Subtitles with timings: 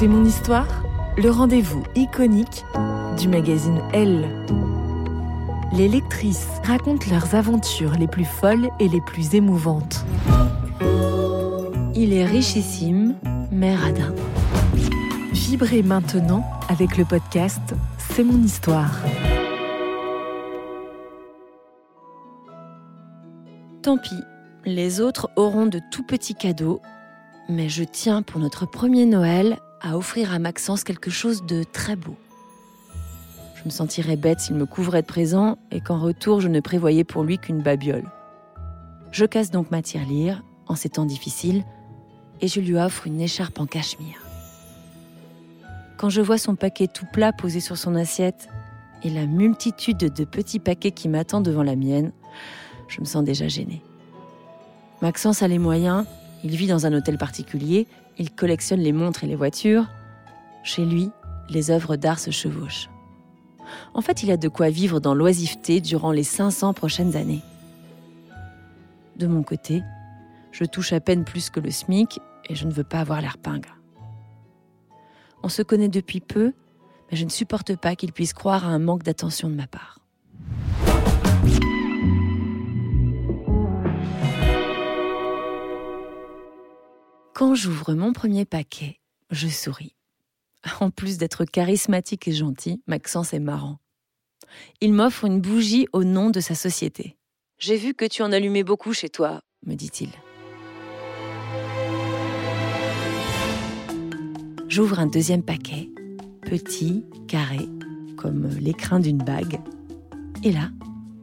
[0.00, 0.82] C'est mon histoire,
[1.18, 2.64] le rendez-vous iconique
[3.18, 4.26] du magazine Elle.
[5.74, 10.06] Les lectrices racontent leurs aventures les plus folles et les plus émouvantes.
[11.94, 13.14] Il est richissime,
[13.52, 14.14] mais radin.
[15.34, 18.96] Vibrez maintenant avec le podcast C'est mon histoire.
[23.82, 24.22] Tant pis,
[24.64, 26.80] les autres auront de tout petits cadeaux,
[27.50, 31.96] mais je tiens pour notre premier Noël à offrir à Maxence quelque chose de très
[31.96, 32.16] beau.
[33.56, 37.04] Je me sentirais bête s'il me couvrait de présents et qu'en retour je ne prévoyais
[37.04, 38.08] pour lui qu'une babiole.
[39.12, 41.64] Je casse donc ma tirelire en ces temps difficiles
[42.40, 44.22] et je lui offre une écharpe en cachemire.
[45.98, 48.48] Quand je vois son paquet tout plat posé sur son assiette
[49.02, 52.12] et la multitude de petits paquets qui m'attendent devant la mienne,
[52.88, 53.82] je me sens déjà gênée.
[55.02, 56.06] Maxence a les moyens,
[56.44, 57.86] il vit dans un hôtel particulier,
[58.18, 59.86] il collectionne les montres et les voitures.
[60.62, 61.10] Chez lui,
[61.48, 62.88] les œuvres d'art se chevauchent.
[63.94, 67.42] En fait, il a de quoi vivre dans l'oisiveté durant les 500 prochaines années.
[69.16, 69.82] De mon côté,
[70.50, 73.38] je touche à peine plus que le SMIC et je ne veux pas avoir l'air
[73.38, 73.76] pingre.
[75.42, 76.52] On se connaît depuis peu,
[77.10, 79.99] mais je ne supporte pas qu'il puisse croire à un manque d'attention de ma part.
[87.40, 89.96] Quand j'ouvre mon premier paquet, je souris.
[90.78, 93.78] En plus d'être charismatique et gentil, Maxence est marrant.
[94.82, 97.16] Il m'offre une bougie au nom de sa société.
[97.56, 100.10] J'ai vu que tu en allumais beaucoup chez toi, me dit-il.
[104.68, 105.88] J'ouvre un deuxième paquet,
[106.42, 107.70] petit, carré,
[108.18, 109.62] comme l'écrin d'une bague.
[110.44, 110.68] Et là,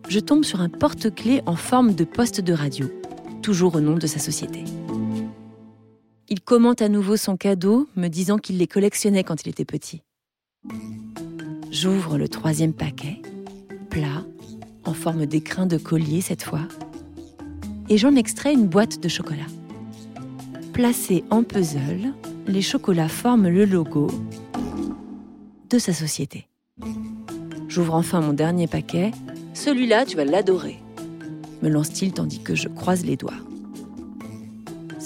[0.10, 2.90] je tombe sur un porte-clés en forme de poste de radio,
[3.44, 4.64] toujours au nom de sa société.
[6.30, 10.02] Il commente à nouveau son cadeau, me disant qu'il les collectionnait quand il était petit.
[11.72, 13.22] J'ouvre le troisième paquet,
[13.90, 14.26] plat,
[14.84, 16.68] en forme d'écrin de collier cette fois,
[17.88, 19.48] et j'en extrais une boîte de chocolat.
[20.74, 22.14] Placés en puzzle,
[22.46, 24.08] les chocolats forment le logo
[25.70, 26.48] de sa société.
[27.70, 29.12] J'ouvre enfin mon dernier paquet.
[29.54, 30.80] Celui-là, tu vas l'adorer,
[31.62, 33.34] me lance-t-il tandis que je croise les doigts.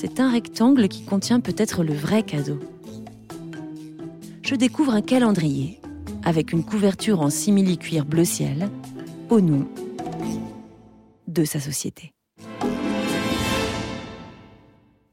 [0.02, 2.60] C'est un rectangle qui contient peut-être le vrai cadeau.
[4.42, 5.80] Je découvre un calendrier
[6.24, 8.72] avec une couverture en simili-cuir bleu ciel
[9.30, 9.68] au nom
[11.28, 12.14] de sa société.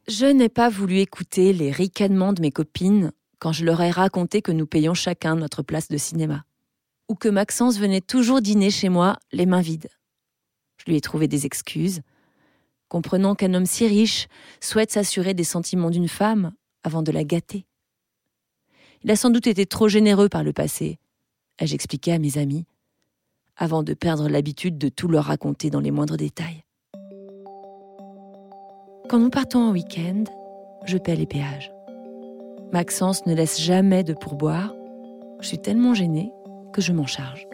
[0.09, 4.41] Je n'ai pas voulu écouter les ricanements de mes copines quand je leur ai raconté
[4.41, 6.45] que nous payons chacun notre place de cinéma,
[7.11, 9.91] ou que Maxence venait toujours dîner chez moi les mains vides.
[10.79, 12.01] Je lui ai trouvé des excuses,
[12.89, 14.29] comprenant qu'un homme si riche
[14.61, 16.53] souhaite s'assurer des sentiments d'une femme
[16.83, 17.67] avant de la gâter.
[19.03, 20.99] Il a sans doute été trop généreux par le passé,
[21.59, 22.67] ai-je expliqué à mes amis.
[23.61, 26.63] avant de perdre l'habitude de tout leur raconter dans les moindres détails.
[29.09, 30.25] Quand nous partons en week-end,
[30.85, 31.73] je paie les péages.
[32.73, 34.75] Maxence ne laisse jamais de pourboire.
[35.41, 36.31] Je suis tellement gênée
[36.73, 37.49] que je m'en charge.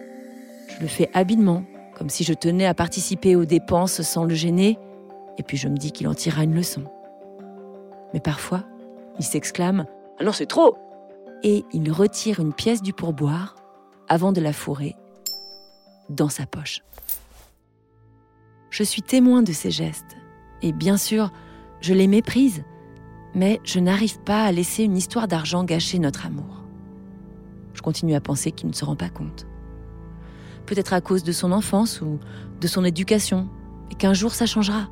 [0.69, 1.64] Je le fais habilement,
[1.96, 4.76] comme si je tenais à participer aux dépenses sans le gêner,
[5.38, 6.84] et puis je me dis qu'il en tirera une leçon.
[8.12, 8.64] Mais parfois,
[9.19, 9.86] il s'exclame
[10.19, 10.76] Ah non, c'est trop
[11.42, 13.56] Et il retire une pièce du pourboire
[14.08, 14.96] avant de la fourrer
[16.08, 16.82] dans sa poche.
[18.70, 20.16] Je suis témoin de ces gestes,
[20.62, 21.31] et bien sûr,
[21.81, 22.64] je les méprise,
[23.34, 26.64] mais je n'arrive pas à laisser une histoire d'argent gâcher notre amour.
[27.72, 29.46] Je continue à penser qu'il ne se rend pas compte.
[30.66, 32.19] Peut-être à cause de son enfance ou
[32.60, 33.48] de son éducation,
[33.90, 34.88] et qu'un jour ça changera.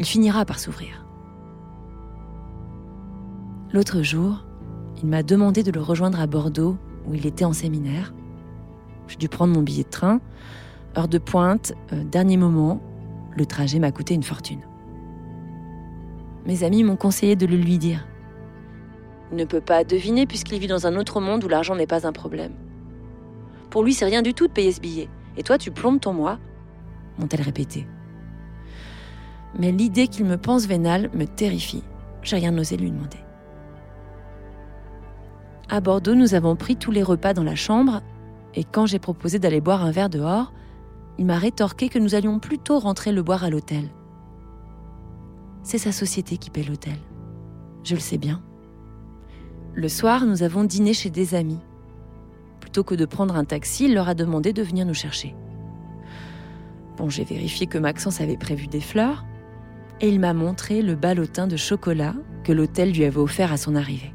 [0.00, 1.04] Il finira par s'ouvrir.
[3.70, 4.46] L'autre jour,
[5.02, 8.14] il m'a demandé de le rejoindre à Bordeaux, où il était en séminaire.
[9.08, 10.22] J'ai dû prendre mon billet de train.
[10.96, 12.80] Heure de pointe, euh, dernier moment,
[13.36, 14.62] le trajet m'a coûté une fortune.
[16.46, 18.08] Mes amis m'ont conseillé de le lui dire.
[19.30, 22.06] Il ne peut pas deviner puisqu'il vit dans un autre monde où l'argent n'est pas
[22.06, 22.54] un problème.
[23.68, 25.10] Pour lui, c'est rien du tout de payer ce billet.
[25.36, 26.38] Et toi, tu plombes ton mois
[27.18, 27.86] m'ont-elles répété.
[29.58, 31.82] Mais l'idée qu'il me pense vénal me terrifie.
[32.22, 33.18] J'ai rien osé lui demander.
[35.68, 38.02] À Bordeaux, nous avons pris tous les repas dans la chambre,
[38.54, 40.52] et quand j'ai proposé d'aller boire un verre dehors,
[41.18, 43.88] il m'a rétorqué que nous allions plutôt rentrer le boire à l'hôtel.
[45.62, 46.96] C'est sa société qui paie l'hôtel.
[47.84, 48.42] Je le sais bien.
[49.74, 51.60] Le soir, nous avons dîné chez des amis.
[52.60, 55.34] Plutôt que de prendre un taxi, il leur a demandé de venir nous chercher.
[56.96, 59.24] Bon, j'ai vérifié que Maxence avait prévu des fleurs
[60.00, 62.14] et il m'a montré le ballotin de chocolat
[62.44, 64.12] que l'hôtel lui avait offert à son arrivée.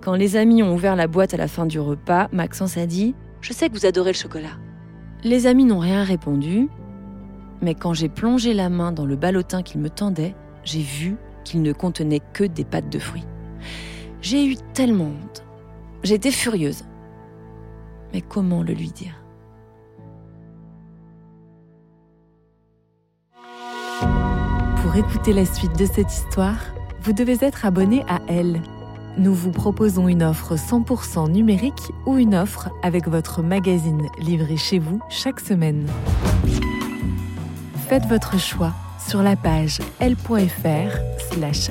[0.00, 3.10] Quand les amis ont ouvert la boîte à la fin du repas, Maxence a dit⁇
[3.40, 4.48] Je sais que vous adorez le chocolat⁇
[5.24, 6.68] Les amis n'ont rien répondu,
[7.60, 10.34] mais quand j'ai plongé la main dans le ballotin qu'il me tendait,
[10.64, 13.26] j'ai vu qu'il ne contenait que des pâtes de fruits.
[14.22, 15.44] J'ai eu tellement honte.
[16.02, 16.84] J'étais furieuse.
[18.12, 19.19] Mais comment le lui dire?
[24.90, 26.58] Pour écouter la suite de cette histoire,
[27.02, 28.60] vous devez être abonné à Elle.
[29.18, 34.80] Nous vous proposons une offre 100% numérique ou une offre avec votre magazine livré chez
[34.80, 35.86] vous chaque semaine.
[37.88, 41.70] Faites votre choix sur la page l.fr/slash